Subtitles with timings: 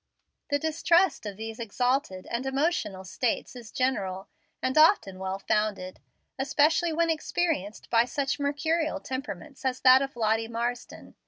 [0.49, 4.27] The distrust of these exalted and emotional states is general,
[4.59, 5.99] and often well founded,
[6.39, 11.13] especially when experienced by such mercurial temperaments as that of Lottie Marsden.